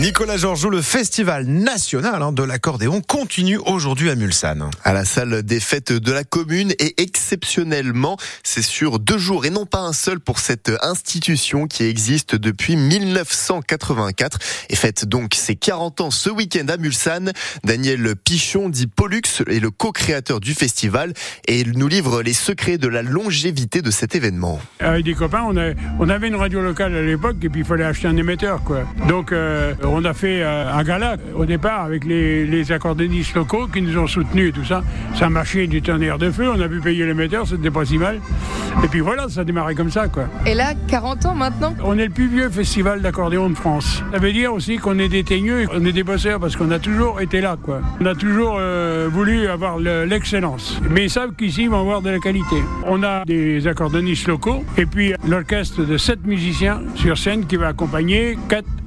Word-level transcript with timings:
Nicolas 0.00 0.36
Georgeot, 0.36 0.70
le 0.70 0.82
festival 0.82 1.46
national 1.46 2.22
hein, 2.22 2.32
de 2.32 2.42
l'accordéon 2.42 3.00
continue 3.00 3.58
aujourd'hui 3.58 4.10
à 4.10 4.16
Mulsanne. 4.16 4.68
À 4.82 4.92
la 4.92 5.04
salle 5.04 5.42
des 5.44 5.60
fêtes 5.60 5.92
de 5.92 6.12
la 6.12 6.24
commune 6.24 6.72
et 6.80 7.00
exceptionnellement, 7.00 8.16
c'est 8.42 8.62
sur 8.62 8.98
deux 8.98 9.18
jours 9.18 9.46
et 9.46 9.50
non 9.50 9.66
pas 9.66 9.78
un 9.78 9.92
seul 9.92 10.18
pour 10.18 10.40
cette 10.40 10.72
institution 10.82 11.68
qui 11.68 11.84
existe 11.84 12.34
depuis 12.34 12.76
1984 12.76 14.38
et 14.68 14.76
fête 14.76 15.04
donc 15.04 15.34
ses 15.34 15.54
40 15.54 16.00
ans 16.00 16.10
ce 16.10 16.28
week-end 16.28 16.66
à 16.68 16.76
Mulsanne. 16.76 17.32
Daniel 17.62 18.16
Pichon 18.16 18.68
dit 18.68 18.88
Pollux 18.88 19.22
est 19.46 19.60
le 19.60 19.70
co-créateur 19.70 20.40
du 20.40 20.54
festival 20.54 21.14
et 21.46 21.60
il 21.60 21.78
nous 21.78 21.88
livre 21.88 22.20
les 22.20 22.34
secrets 22.34 22.78
de 22.78 22.88
la 22.88 23.02
longévité 23.02 23.80
de 23.80 23.92
cet 23.92 24.16
événement. 24.16 24.60
Avec 24.80 25.04
des 25.04 25.14
copains, 25.14 25.44
on, 25.46 25.54
on 26.00 26.08
avait 26.08 26.28
une 26.28 26.36
radio 26.36 26.60
locale 26.60 26.96
à 26.96 27.02
l'époque 27.02 27.36
et 27.42 27.48
puis 27.48 27.60
il 27.60 27.66
fallait 27.66 27.84
acheter 27.84 28.08
un 28.08 28.16
émetteur 28.16 28.62
quoi. 28.64 28.82
Donc 29.08 29.30
euh, 29.30 29.72
on 29.84 30.04
a 30.04 30.14
fait 30.14 30.42
euh, 30.42 30.72
un 30.72 30.82
gala 30.82 31.16
au 31.34 31.44
départ 31.44 31.82
avec 31.82 32.04
les, 32.04 32.46
les 32.46 32.72
accordéonistes 32.72 33.34
locaux 33.34 33.66
qui 33.66 33.82
nous 33.82 33.98
ont 33.98 34.06
soutenus 34.06 34.50
et 34.50 34.52
tout 34.52 34.64
ça. 34.64 34.82
Ça 35.14 35.28
marchait 35.28 35.66
du 35.66 35.82
tonnerre 35.82 36.18
de 36.18 36.30
feu, 36.30 36.48
on 36.48 36.60
a 36.60 36.68
pu 36.68 36.80
payer 36.80 37.06
l'émetteur, 37.06 37.46
c'était 37.46 37.70
pas 37.70 37.84
si 37.84 37.98
mal. 37.98 38.20
Et 38.82 38.88
puis 38.88 39.00
voilà, 39.00 39.28
ça 39.28 39.42
a 39.42 39.44
démarré 39.44 39.74
comme 39.74 39.90
ça, 39.90 40.08
quoi. 40.08 40.24
Et 40.46 40.54
là, 40.54 40.74
40 40.88 41.26
ans 41.26 41.34
maintenant 41.34 41.74
On 41.84 41.98
est 41.98 42.06
le 42.06 42.10
plus 42.10 42.28
vieux 42.28 42.50
festival 42.50 43.02
d'accordéon 43.02 43.48
de 43.48 43.54
France. 43.54 44.02
Ça 44.12 44.18
veut 44.18 44.32
dire 44.32 44.52
aussi 44.52 44.78
qu'on 44.78 44.98
est 44.98 45.08
des 45.08 45.24
teigneux, 45.24 45.66
on 45.72 45.84
est 45.84 45.92
des 45.92 46.02
bosseurs 46.02 46.40
parce 46.40 46.56
qu'on 46.56 46.70
a 46.70 46.78
toujours 46.78 47.20
été 47.20 47.40
là, 47.40 47.56
quoi. 47.62 47.80
On 48.00 48.06
a 48.06 48.14
toujours 48.14 48.56
euh, 48.58 49.08
voulu 49.10 49.46
avoir 49.46 49.78
l'excellence. 49.78 50.80
Mais 50.90 51.04
ils 51.04 51.10
savent 51.10 51.32
qu'ici, 51.36 51.64
ils 51.64 51.70
vont 51.70 51.80
avoir 51.80 52.02
de 52.02 52.10
la 52.10 52.18
qualité. 52.18 52.56
On 52.86 53.02
a 53.02 53.24
des 53.24 53.66
accordéonistes 53.66 54.26
locaux 54.26 54.64
et 54.76 54.86
puis 54.86 55.14
l'orchestre 55.26 55.84
de 55.84 55.96
sept 55.96 56.24
musiciens 56.26 56.82
sur 56.94 57.16
scène 57.16 57.46
qui 57.46 57.56
va 57.56 57.68
accompagner 57.68 58.36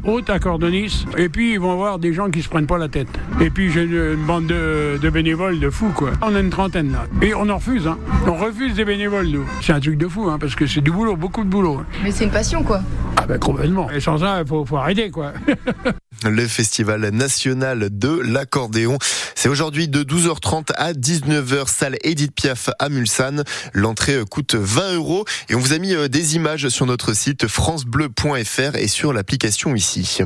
quatre 0.08 0.16
autres 0.16 0.34
accordéonistes 0.34 1.06
et 1.18 1.28
puis 1.28 1.54
ils 1.54 1.60
vont 1.60 1.74
avoir 1.74 2.00
des 2.00 2.14
gens 2.14 2.30
qui 2.30 2.42
se 2.42 2.48
prennent 2.48 2.66
pas 2.66 2.78
la 2.78 2.88
tête. 2.88 3.10
Et 3.42 3.50
puis 3.50 3.72
j'ai 3.72 3.84
une, 3.84 4.16
bande 4.26 4.48
de, 4.48 5.10
bénévoles 5.10 5.60
de 5.60 5.70
fous 5.70 5.92
quoi. 5.94 6.12
On 6.22 6.34
a 6.34 6.40
une 6.40 6.50
trentaine 6.50 6.94
là. 6.94 7.06
Et 7.22 7.34
on 7.34 7.50
en 7.50 7.58
refuse, 7.58 7.88
hein. 7.88 7.98
On 8.26 8.36
refuse 8.36 8.76
des 8.76 8.86
bénévoles 8.86 9.28
nous. 9.28 9.46
C'est 9.62 9.74
un 9.74 9.80
truc 9.80 9.98
de 9.98 10.08
fou, 10.08 10.30
hein, 10.30 10.38
parce 10.40 10.56
que 10.56 10.66
c'est 10.66 10.82
du 10.82 10.92
boulot, 10.92 11.18
beaucoup 11.18 11.44
de 11.44 11.50
boulot. 11.50 11.82
Mais 12.04 12.12
c'est 12.12 12.24
une 12.24 12.32
passion 12.32 12.64
quoi. 12.64 12.82
Ah 13.18 13.26
ben 13.28 13.38
complètement. 13.38 13.90
Et 13.92 14.00
sans 14.00 14.20
ça, 14.20 14.40
il 14.42 14.48
faut, 14.48 14.64
faut 14.66 14.78
arrêter 14.78 15.12
quoi. 15.12 15.34
le 16.24 16.48
Festival 16.48 17.10
national 17.10 17.90
de 17.92 18.10
l'accordéon. 18.10 18.98
C'est 19.36 19.50
aujourd'hui 19.50 19.88
de 19.88 20.04
12h30 20.04 20.72
à 20.76 20.94
19h, 20.94 21.68
salle 21.68 21.98
Edith 22.02 22.34
Piaf 22.34 22.70
à 22.80 22.90
Mulsanne. 22.90 23.44
L'entrée 23.74 24.20
coûte 24.30 24.56
20 24.56 24.96
euros 24.96 25.26
et 25.50 25.56
on 25.56 25.60
vous 25.60 25.74
a 25.74 25.78
mis 25.78 25.94
euh, 25.94 26.08
des 26.08 26.36
images 26.36 26.70
sur 26.70 26.86
notre 26.86 27.14
site 27.14 27.48
francebleu.fr 27.48 28.76
et 28.76 28.88
sur 28.88 29.14
l'application 29.14 29.76
ici. 29.76 30.18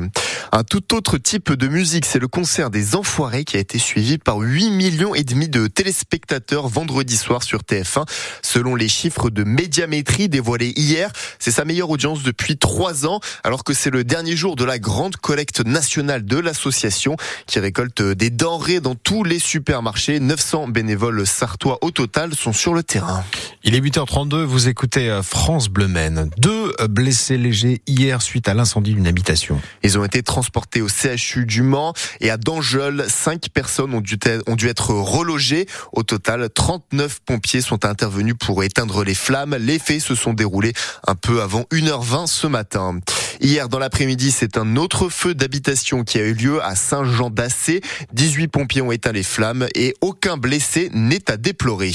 Un 0.52 0.64
tout 0.64 0.94
autre 0.94 1.18
type 1.18 1.52
de 1.52 1.68
musique, 1.68 2.06
c'est 2.06 2.18
le 2.18 2.28
concert 2.28 2.70
des 2.70 2.96
Enfoirés 2.96 3.44
qui 3.44 3.56
a 3.56 3.60
été 3.60 3.78
suivi 3.78 4.18
par 4.18 4.38
8 4.38 4.70
millions 4.70 5.14
et 5.14 5.24
demi 5.24 5.48
de 5.48 5.66
téléspectateurs 5.66 6.68
vendredi 6.68 7.16
soir 7.16 7.42
sur 7.42 7.60
TF1. 7.60 8.06
Selon 8.42 8.74
les 8.74 8.88
chiffres 8.88 9.30
de 9.30 9.44
médiamétrie 9.44 10.28
dévoilés 10.28 10.72
hier, 10.76 11.10
c'est 11.38 11.50
sa 11.50 11.64
meilleure 11.64 11.90
audience 11.90 12.22
depuis 12.22 12.56
trois 12.56 13.06
ans 13.06 13.20
alors 13.44 13.64
que 13.64 13.74
c'est 13.74 13.90
le 13.90 14.04
dernier 14.04 14.36
jour 14.36 14.56
de 14.56 14.64
la 14.64 14.78
grande 14.78 15.16
collecte 15.16 15.60
nationale 15.60 15.81
nationale 15.82 16.24
de 16.24 16.38
l'association 16.38 17.16
qui 17.48 17.58
récolte 17.58 18.02
des 18.02 18.30
denrées 18.30 18.78
dans 18.78 18.94
tous 18.94 19.24
les 19.24 19.40
supermarchés. 19.40 20.20
900 20.20 20.68
bénévoles 20.68 21.26
sartois 21.26 21.78
au 21.80 21.90
total 21.90 22.36
sont 22.36 22.52
sur 22.52 22.72
le 22.72 22.84
terrain. 22.84 23.24
Il 23.64 23.74
est 23.74 23.80
8h32, 23.80 24.44
vous 24.44 24.68
écoutez 24.68 25.10
euh, 25.10 25.24
France 25.24 25.68
Bleu 25.68 25.88
Maine. 25.88 26.30
Deux 26.38 26.72
blessés 26.88 27.36
légers 27.36 27.82
hier 27.88 28.22
suite 28.22 28.46
à 28.46 28.54
l'incendie 28.54 28.94
d'une 28.94 29.08
habitation. 29.08 29.60
Ils 29.82 29.98
ont 29.98 30.04
été 30.04 30.22
transportés 30.22 30.82
au 30.82 30.86
CHU 30.86 31.46
du 31.46 31.62
Mans 31.62 31.94
et 32.20 32.30
à 32.30 32.36
Dangeul. 32.36 33.04
Cinq 33.08 33.48
personnes 33.52 33.92
ont 33.92 34.00
dû, 34.00 34.16
ont 34.46 34.54
dû 34.54 34.68
être 34.68 34.90
relogées. 34.90 35.66
Au 35.92 36.04
total, 36.04 36.48
39 36.48 37.22
pompiers 37.26 37.60
sont 37.60 37.84
intervenus 37.84 38.36
pour 38.38 38.62
éteindre 38.62 39.02
les 39.02 39.16
flammes. 39.16 39.56
Les 39.58 39.80
faits 39.80 40.00
se 40.00 40.14
sont 40.14 40.32
déroulés 40.32 40.74
un 41.08 41.16
peu 41.16 41.42
avant 41.42 41.62
1h20 41.72 42.28
ce 42.28 42.46
matin. 42.46 43.00
Hier, 43.44 43.68
dans 43.68 43.80
l'après-midi, 43.80 44.30
c'est 44.30 44.56
un 44.56 44.76
autre 44.76 45.08
feu 45.08 45.34
d'habitation 45.34 46.04
qui 46.04 46.18
a 46.18 46.22
eu 46.22 46.32
lieu 46.32 46.62
à 46.62 46.76
Saint-Jean-d'Assé. 46.76 47.80
18 48.12 48.46
pompiers 48.46 48.82
ont 48.82 48.92
éteint 48.92 49.10
les 49.10 49.24
flammes 49.24 49.66
et 49.74 49.96
aucun 50.00 50.36
blessé 50.36 50.90
n'est 50.92 51.28
à 51.28 51.36
déplorer. 51.36 51.90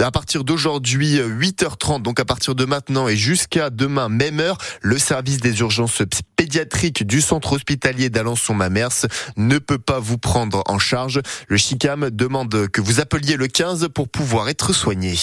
À 0.00 0.10
partir 0.12 0.44
d'aujourd'hui, 0.44 1.18
8h30, 1.18 2.02
donc 2.02 2.20
à 2.20 2.24
partir 2.24 2.54
de 2.54 2.64
maintenant 2.64 3.08
et 3.08 3.16
jusqu'à 3.16 3.70
demain, 3.70 4.08
même 4.08 4.38
heure, 4.38 4.56
le 4.82 4.98
service 4.98 5.38
des 5.38 5.58
urgences 5.58 6.02
pédiatriques 6.36 7.04
du 7.04 7.20
centre 7.20 7.54
hospitalier 7.54 8.08
d'Alençon-Mamers 8.08 9.06
ne 9.36 9.58
peut 9.58 9.78
pas 9.78 9.98
vous 9.98 10.18
prendre 10.18 10.62
en 10.66 10.78
charge. 10.78 11.20
Le 11.48 11.56
CHICAM 11.56 12.10
demande 12.10 12.68
que 12.68 12.80
vous 12.80 13.00
appeliez 13.00 13.34
le 13.34 13.48
15 13.48 13.88
pour 13.92 14.08
pouvoir 14.08 14.48
être 14.48 14.72
soigné. 14.72 15.16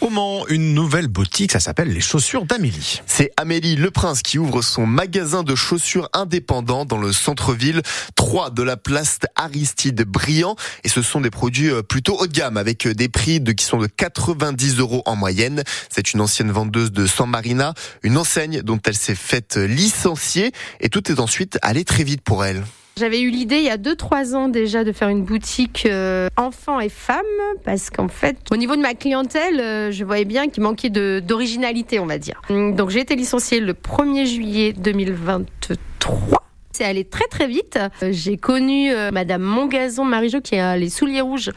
Au 0.00 0.08
Mans, 0.08 0.46
une 0.48 0.72
nouvelle 0.72 1.08
boutique, 1.08 1.52
ça 1.52 1.60
s'appelle 1.60 1.92
les 1.92 2.00
chaussures 2.00 2.46
d'Amélie. 2.46 3.02
C'est 3.04 3.30
Amélie 3.36 3.76
Le 3.76 3.90
Prince 3.90 4.22
qui 4.22 4.38
ouvre 4.38 4.62
son 4.62 4.85
magasin 4.86 5.42
de 5.42 5.54
chaussures 5.54 6.08
indépendant 6.12 6.84
dans 6.84 6.98
le 6.98 7.12
centre-ville, 7.12 7.82
3 8.14 8.50
de 8.50 8.62
la 8.62 8.76
place 8.76 9.18
Aristide 9.34 10.02
Brillant. 10.02 10.56
Et 10.84 10.88
ce 10.88 11.02
sont 11.02 11.20
des 11.20 11.30
produits 11.30 11.70
euh, 11.70 11.82
plutôt 11.82 12.16
haut 12.18 12.26
de 12.26 12.32
gamme 12.32 12.56
avec 12.56 12.86
euh, 12.86 12.94
des 12.94 13.08
prix 13.08 13.40
de, 13.40 13.52
qui 13.52 13.64
sont 13.64 13.78
de 13.78 13.86
90 13.86 14.78
euros 14.78 15.02
en 15.06 15.16
moyenne. 15.16 15.62
C'est 15.90 16.12
une 16.12 16.20
ancienne 16.20 16.50
vendeuse 16.50 16.92
de 16.92 17.06
San 17.06 17.28
Marina, 17.28 17.74
une 18.02 18.16
enseigne 18.16 18.62
dont 18.62 18.80
elle 18.86 18.96
s'est 18.96 19.14
faite 19.14 19.56
licencier 19.56 20.52
et 20.80 20.88
tout 20.88 21.10
est 21.10 21.20
ensuite 21.20 21.58
allé 21.62 21.84
très 21.84 22.04
vite 22.04 22.22
pour 22.22 22.44
elle. 22.44 22.64
J'avais 22.98 23.20
eu 23.20 23.28
l'idée 23.28 23.58
il 23.58 23.64
y 23.64 23.68
a 23.68 23.76
2-3 23.76 24.34
ans 24.34 24.48
déjà 24.48 24.82
de 24.82 24.90
faire 24.90 25.10
une 25.10 25.22
boutique 25.22 25.84
euh, 25.84 26.28
enfants 26.38 26.80
et 26.80 26.88
femmes 26.88 27.26
parce 27.62 27.90
qu'en 27.90 28.08
fait, 28.08 28.38
au 28.50 28.56
niveau 28.56 28.74
de 28.74 28.80
ma 28.80 28.94
clientèle, 28.94 29.92
je 29.92 30.02
voyais 30.02 30.24
bien 30.24 30.48
qu'il 30.48 30.62
manquait 30.62 30.88
d'originalité, 30.88 32.00
on 32.00 32.06
va 32.06 32.16
dire. 32.16 32.40
Donc 32.48 32.88
j'ai 32.88 33.00
été 33.00 33.14
licenciée 33.14 33.60
le 33.60 33.74
1er 33.74 34.24
juillet 34.24 34.72
2023. 34.72 36.42
C'est 36.76 36.84
allé 36.84 37.04
très 37.04 37.24
très 37.24 37.46
vite. 37.46 37.78
Euh, 38.02 38.10
j'ai 38.12 38.36
connu 38.36 38.92
euh, 38.92 39.10
Madame 39.10 39.40
Mongazon 39.40 40.04
Marie-Jo 40.04 40.42
qui 40.42 40.56
a 40.56 40.76
les 40.76 40.90
souliers 40.90 41.22
rouges 41.22 41.50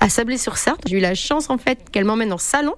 à 0.00 0.10
Sablé-sur-Sarthe. 0.10 0.82
J'ai 0.86 0.98
eu 0.98 1.00
la 1.00 1.14
chance 1.14 1.48
en 1.48 1.56
fait 1.56 1.78
qu'elle 1.90 2.04
m'emmène 2.04 2.30
en 2.30 2.36
salon 2.36 2.74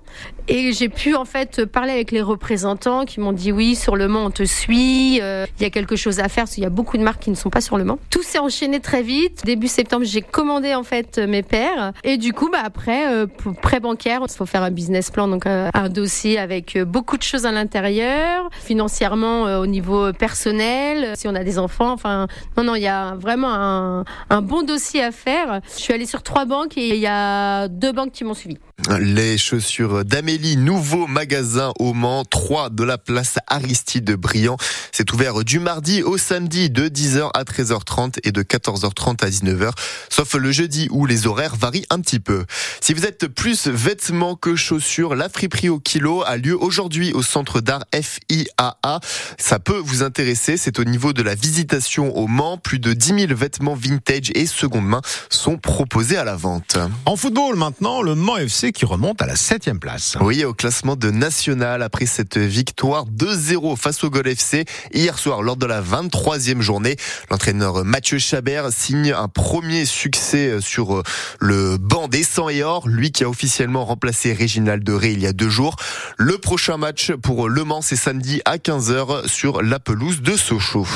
et 0.47 0.72
j'ai 0.72 0.88
pu 0.88 1.16
en 1.16 1.25
fait 1.25 1.64
parler 1.64 1.91
avec 1.91 2.12
les 2.12 2.22
représentants 2.22 3.04
qui 3.04 3.19
m'ont 3.19 3.32
dit 3.32 3.50
oui 3.50 3.75
sur 3.75 3.97
le 3.97 4.06
Mans 4.06 4.26
on 4.26 4.31
te 4.31 4.44
suit, 4.44 5.19
euh, 5.20 5.44
il 5.58 5.64
y 5.64 5.66
a 5.66 5.70
quelque 5.70 5.97
chose 5.97 6.20
à 6.20 6.28
faire 6.28 6.44
parce 6.44 6.54
qu'il 6.54 6.62
y 6.62 6.66
a 6.66 6.70
beaucoup 6.70 6.97
de 6.98 7.03
marques 7.03 7.20
qui 7.20 7.31
ne 7.31 7.34
sont 7.34 7.50
pas 7.50 7.60
sur 7.60 7.76
le 7.76 7.82
Mans. 7.82 7.98
Tout 8.10 8.22
s'est 8.22 8.38
enchaîné 8.38 8.78
très 8.78 9.03
vite. 9.03 9.42
Début 9.44 9.66
septembre 9.66 10.04
j'ai 10.04 10.22
commandé 10.22 10.76
en 10.76 10.84
fait 10.84 11.19
mes 11.19 11.42
paires 11.42 11.92
et 12.04 12.16
du 12.16 12.32
coup 12.32 12.48
bah 12.48 12.60
après 12.62 13.26
pour 13.38 13.56
prêt 13.56 13.81
bancaire 13.81 14.20
il 14.25 14.32
faut 14.32 14.47
faire 14.47 14.62
un 14.62 14.70
business 14.70 15.10
plan 15.10 15.26
donc 15.26 15.47
un 15.47 15.88
dossier 15.88 16.38
avec 16.38 16.78
beaucoup 16.78 17.16
de 17.16 17.25
choses 17.25 17.44
à 17.44 17.50
l'intérieur, 17.50 18.48
financièrement 18.53 19.58
au 19.58 19.66
niveau 19.66 20.12
personnel, 20.12 21.14
si 21.16 21.26
on 21.26 21.34
a 21.34 21.42
des 21.42 21.58
enfants 21.58 21.88
Enfin, 21.93 22.26
non, 22.56 22.65
non, 22.65 22.75
il 22.75 22.82
y 22.82 22.88
a 22.88 23.15
vraiment 23.15 23.53
un, 23.53 24.04
un 24.31 24.43
bon 24.43 24.62
dossier 24.62 25.03
à 25.03 25.12
faire. 25.12 25.60
Je 25.76 25.81
suis 25.82 25.93
allée 25.93 26.06
sur 26.06 26.22
trois 26.22 26.44
banques 26.44 26.76
et 26.76 26.88
il 26.88 27.00
y 27.00 27.06
a 27.06 27.69
deux 27.69 27.93
banques 27.93 28.12
qui 28.12 28.25
m'ont 28.25 28.34
suivi. 28.34 28.59
Les 28.86 29.36
chaussures 29.38 30.04
d'Amélie, 30.04 30.56
nouveau 30.56 31.08
magasin 31.08 31.72
au 31.80 31.94
Mans, 31.94 32.24
3 32.24 32.70
de 32.70 32.84
la 32.84 32.96
place 32.96 33.38
Aristide 33.48 34.12
Briand. 34.12 34.56
C'est 34.92 35.12
ouvert 35.12 35.42
du 35.42 35.58
mardi 35.58 36.02
au 36.04 36.16
samedi 36.16 36.70
de 36.70 36.88
10h 36.88 37.28
à 37.34 37.42
13h30 37.42 38.20
et 38.22 38.30
de 38.30 38.42
14h30 38.42 39.24
à 39.24 39.30
19h, 39.30 39.72
sauf 40.08 40.32
le 40.34 40.52
jeudi 40.52 40.86
où 40.92 41.06
les 41.06 41.26
horaires 41.26 41.56
varient 41.56 41.86
un 41.90 42.00
petit 42.00 42.20
peu. 42.20 42.44
Si 42.80 42.94
vous 42.94 43.04
êtes 43.04 43.26
plus 43.26 43.66
vêtements 43.66 44.36
que 44.36 44.54
chaussures, 44.54 45.16
la 45.16 45.28
friperie 45.28 45.68
au 45.68 45.80
kilo 45.80 46.22
a 46.24 46.36
lieu 46.36 46.56
aujourd'hui 46.56 47.12
au 47.12 47.22
centre 47.22 47.60
d'art 47.60 47.84
FIAA. 47.92 49.00
Ça 49.38 49.58
peut 49.58 49.78
vous 49.78 50.04
intéresser, 50.04 50.56
c'est 50.56 50.78
au 50.78 50.84
niveau 50.84 51.12
de 51.12 51.22
la 51.22 51.34
visitation 51.34 52.16
au 52.16 52.28
Mans. 52.28 52.58
Plus 52.58 52.78
de 52.78 52.92
10 52.92 53.26
000 53.26 53.34
vêtements 53.34 53.74
vintage 53.74 54.31
et 54.36 54.46
seconde 54.46 54.86
main 54.86 55.02
sont 55.31 55.58
proposés 55.58 56.16
à 56.16 56.24
la 56.24 56.36
vente. 56.36 56.78
En 57.06 57.16
football 57.16 57.56
maintenant, 57.56 58.02
le 58.02 58.14
Mans 58.14 58.36
FC 58.36 58.68
qui 58.73 58.85
remonte 58.85 59.23
à 59.23 59.26
la 59.26 59.37
septième 59.37 59.79
place. 59.79 60.17
Oui, 60.20 60.44
au 60.44 60.55
classement 60.55 60.97
de 60.97 61.11
national 61.11 61.82
après 61.82 62.06
cette 62.06 62.38
victoire 62.38 63.06
2-0 63.06 63.76
face 63.76 64.05
au 64.05 64.11
Gol 64.11 64.29
FC 64.29 64.65
hier 64.93 65.19
soir 65.19 65.43
lors 65.43 65.56
de 65.56 65.67
la 65.67 65.82
23e 65.82 66.61
journée. 66.61 66.97
L'entraîneur 67.31 67.85
Mathieu 67.85 68.19
Chabert 68.19 68.73
signe 68.73 69.12
un 69.12 69.29
premier 69.29 69.85
succès 69.85 70.61
sur 70.61 71.03
le 71.41 71.76
banc 71.79 72.09
des 72.09 72.23
100 72.23 72.49
et 72.50 72.62
or, 72.62 72.88
lui 72.88 73.12
qui 73.12 73.25
a 73.25 73.29
officiellement 73.29 73.85
remplacé 73.85 74.32
Réginald 74.32 74.88
Ré 74.88 75.12
il 75.12 75.20
y 75.20 75.26
a 75.26 75.32
deux 75.32 75.49
jours. 75.49 75.76
Le 76.17 76.38
prochain 76.38 76.76
match 76.76 77.12
pour 77.12 77.49
Le 77.49 77.65
Mans, 77.65 77.82
c'est 77.82 77.97
samedi 77.97 78.41
à 78.44 78.56
15h 78.56 79.29
sur 79.29 79.62
la 79.62 79.79
pelouse 79.79 80.23
de 80.23 80.37
Sochaux. 80.37 80.87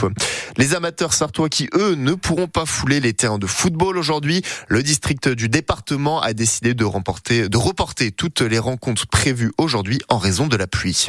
Les 0.56 0.74
amateurs 0.74 1.12
sartois 1.12 1.48
qui, 1.48 1.68
eux, 1.74 1.94
ne 1.94 2.14
pourront 2.14 2.46
pas 2.46 2.66
fouler 2.66 3.00
les 3.00 3.12
terrains 3.12 3.38
de 3.38 3.46
football 3.46 3.96
aujourd'hui, 3.96 4.42
le 4.68 4.82
district 4.82 5.28
du 5.28 5.48
département 5.48 6.20
a 6.20 6.32
décidé 6.32 6.74
de 6.74 6.84
remporter, 6.84 7.48
de 7.48 7.56
reporter 7.62 8.10
toutes 8.10 8.40
les 8.40 8.58
rencontres 8.58 9.06
prévues 9.06 9.52
aujourd'hui 9.56 10.00
en 10.08 10.18
raison 10.18 10.48
de 10.48 10.56
la 10.56 10.66
pluie. 10.66 11.06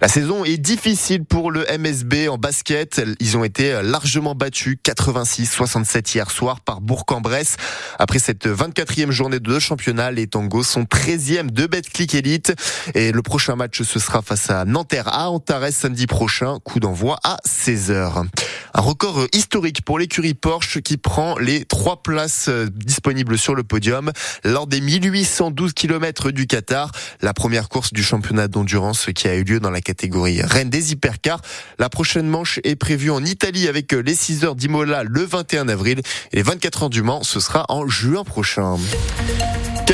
La 0.00 0.08
saison 0.08 0.44
est 0.44 0.58
difficile 0.58 1.24
pour 1.24 1.50
le 1.50 1.64
MSB 1.78 2.28
en 2.28 2.36
basket. 2.38 3.00
Ils 3.20 3.36
ont 3.36 3.44
été 3.44 3.80
largement 3.82 4.34
battus 4.34 4.76
86-67 4.84 6.14
hier 6.14 6.30
soir 6.30 6.60
par 6.60 6.80
Bourg-en-Bresse. 6.80 7.56
Après 7.98 8.18
cette 8.18 8.46
24e 8.46 9.10
journée 9.10 9.40
de 9.40 9.58
championnat, 9.58 10.10
les 10.10 10.26
Tangos 10.26 10.64
sont 10.64 10.82
13e 10.82 11.50
de 11.50 11.66
Betclic 11.66 12.14
Elite. 12.14 12.52
Et 12.94 13.10
le 13.10 13.22
prochain 13.22 13.56
match, 13.56 13.82
ce 13.82 13.98
sera 13.98 14.22
face 14.22 14.50
à 14.50 14.64
Nanterre 14.64 15.08
à 15.08 15.30
Antares 15.30 15.72
samedi 15.72 16.06
prochain. 16.06 16.58
Coup 16.64 16.80
d'envoi 16.80 17.18
à 17.24 17.38
16h. 17.48 18.26
Un 18.74 18.80
record 18.80 19.26
historique 19.32 19.82
pour 19.82 19.98
l'écurie 19.98 20.34
Porsche 20.34 20.80
qui 20.80 20.96
prend 20.96 21.38
les 21.38 21.64
trois 21.64 22.02
places 22.02 22.48
disponibles 22.48 23.38
sur 23.38 23.54
le 23.54 23.62
podium 23.62 24.12
lors 24.44 24.66
des 24.66 24.80
1812 24.80 25.72
km 25.72 26.30
du 26.30 26.46
Qatar. 26.46 26.92
La 27.22 27.34
première 27.34 27.68
course 27.68 27.92
du 27.92 28.02
championnat 28.02 28.48
d'endurance 28.48 29.08
qui 29.14 29.28
a 29.28 29.34
eu 29.34 29.44
lieu 29.44 29.60
dans 29.60 29.70
la 29.70 29.80
catégorie 29.80 30.42
Reine 30.42 30.70
des 30.70 30.92
Hypercars. 30.92 31.40
La 31.78 31.88
prochaine 31.88 32.28
manche 32.28 32.60
est 32.64 32.76
prévue 32.76 33.10
en 33.10 33.24
Italie 33.24 33.68
avec 33.68 33.92
les 33.92 34.14
6 34.14 34.44
heures 34.44 34.56
d'Imola 34.56 35.04
le 35.04 35.24
21 35.24 35.68
avril 35.68 36.00
et 36.32 36.36
les 36.36 36.42
24 36.42 36.84
heures 36.84 36.90
du 36.90 37.02
Mans, 37.02 37.22
ce 37.22 37.40
sera 37.40 37.64
en 37.68 37.86
juin 37.88 38.24
prochain. 38.24 38.76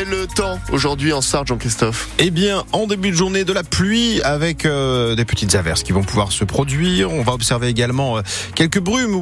Quel 0.06 0.26
temps 0.26 0.60
aujourd'hui 0.70 1.12
en 1.12 1.22
Sarre, 1.22 1.46
Jean-Christophe 1.46 2.08
Eh 2.18 2.30
bien, 2.30 2.64
en 2.72 2.86
début 2.86 3.10
de 3.10 3.16
journée, 3.16 3.44
de 3.44 3.52
la 3.52 3.62
pluie 3.62 4.20
avec 4.22 4.66
euh, 4.66 5.14
des 5.14 5.24
petites 5.24 5.54
averses 5.54 5.82
qui 5.82 5.92
vont 5.92 6.02
pouvoir 6.02 6.30
se 6.32 6.44
produire. 6.44 7.10
On 7.10 7.22
va 7.22 7.32
observer 7.32 7.68
également 7.68 8.18
euh, 8.18 8.22
quelques 8.54 8.80
brumes 8.80 9.12